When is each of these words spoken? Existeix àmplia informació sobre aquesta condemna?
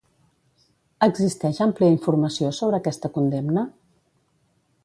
Existeix 1.07 1.59
àmplia 1.67 1.95
informació 1.97 2.51
sobre 2.61 2.81
aquesta 2.81 3.15
condemna? 3.19 3.69